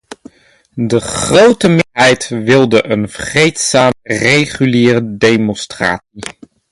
[0.75, 6.23] De grote meerderheid wilde een vreedzame, reguliere demonstratie.